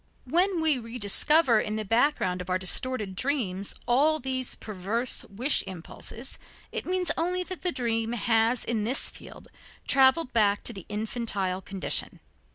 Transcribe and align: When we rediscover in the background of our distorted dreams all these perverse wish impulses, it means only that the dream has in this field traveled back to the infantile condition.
When 0.25 0.61
we 0.63 0.79
rediscover 0.79 1.59
in 1.59 1.75
the 1.75 1.85
background 1.85 2.41
of 2.41 2.49
our 2.49 2.57
distorted 2.57 3.15
dreams 3.15 3.75
all 3.87 4.17
these 4.17 4.55
perverse 4.55 5.25
wish 5.25 5.61
impulses, 5.67 6.39
it 6.71 6.87
means 6.87 7.11
only 7.15 7.43
that 7.43 7.61
the 7.61 7.71
dream 7.71 8.13
has 8.13 8.65
in 8.65 8.83
this 8.83 9.11
field 9.11 9.47
traveled 9.87 10.33
back 10.33 10.63
to 10.63 10.73
the 10.73 10.87
infantile 10.89 11.61
condition. 11.61 12.19